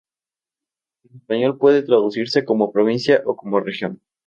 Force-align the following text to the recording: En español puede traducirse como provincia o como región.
En 1.03 1.15
español 1.17 1.59
puede 1.59 1.83
traducirse 1.83 2.43
como 2.43 2.71
provincia 2.71 3.21
o 3.23 3.35
como 3.35 3.59
región. 3.59 4.01